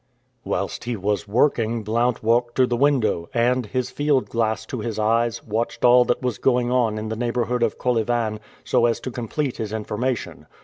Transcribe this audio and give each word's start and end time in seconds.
Whilst 0.43 0.85
he 0.85 0.95
was 0.95 1.27
working 1.27 1.83
Blount 1.83 2.23
walked 2.23 2.55
to 2.55 2.65
the 2.65 2.75
window 2.75 3.29
and, 3.35 3.67
his 3.67 3.91
field 3.91 4.29
glass 4.31 4.65
to 4.65 4.79
his 4.79 4.97
eyes, 4.97 5.43
watched 5.43 5.85
all 5.85 6.05
that 6.05 6.23
was 6.23 6.39
going 6.39 6.71
on 6.71 6.97
in 6.97 7.09
the 7.09 7.15
neighborhood 7.15 7.61
of 7.61 7.77
Kolyvan, 7.77 8.39
so 8.63 8.87
as 8.87 8.99
to 9.01 9.11
complete 9.11 9.57
his 9.57 9.71
information. 9.71 10.47